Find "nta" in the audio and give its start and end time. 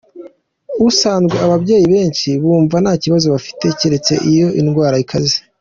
2.83-2.93